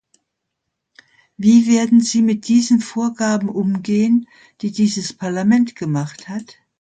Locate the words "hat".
6.27-6.57